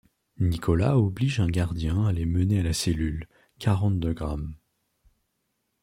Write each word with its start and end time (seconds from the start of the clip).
Nicolas 0.39 0.97
oblige 0.97 1.39
un 1.41 1.47
gardien 1.47 2.07
à 2.07 2.11
les 2.11 2.25
mener 2.25 2.61
à 2.61 2.63
la 2.63 2.73
cellule: 2.73 3.27
quarante-deux 3.59 4.13
grammes. 4.13 4.55